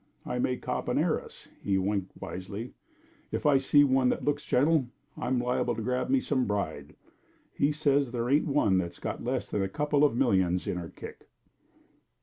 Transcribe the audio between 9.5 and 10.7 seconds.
a couple of millions